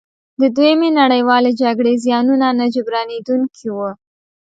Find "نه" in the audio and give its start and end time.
2.59-2.65